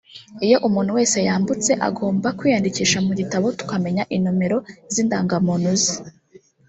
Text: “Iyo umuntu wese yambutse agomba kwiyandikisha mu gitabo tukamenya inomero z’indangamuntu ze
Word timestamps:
“Iyo 0.45 0.57
umuntu 0.67 0.91
wese 0.97 1.17
yambutse 1.27 1.71
agomba 1.87 2.27
kwiyandikisha 2.37 2.97
mu 3.05 3.13
gitabo 3.19 3.45
tukamenya 3.59 4.03
inomero 4.17 4.57
z’indangamuntu 4.93 5.71
ze 5.83 5.95